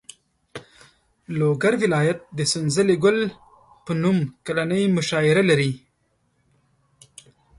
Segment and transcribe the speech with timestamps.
[1.37, 3.17] لوګر ولایت د سنځلې ګل
[3.85, 5.71] په نوم کلنۍ مشاعره لري.